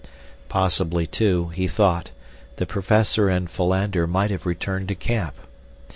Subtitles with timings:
[0.49, 2.09] Possibly, too, he thought,
[2.55, 5.35] the professor and Philander might have returned to camp.